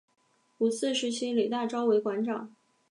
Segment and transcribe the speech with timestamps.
[0.57, 2.51] 五四时期李大钊为馆长。